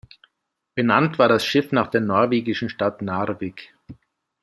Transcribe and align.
Benannt 0.73 1.19
war 1.19 1.27
das 1.29 1.45
Schiff 1.45 1.71
nach 1.71 1.85
der 1.87 2.01
norwegischen 2.01 2.69
Stadt 2.69 3.03
Narvik. 3.03 3.71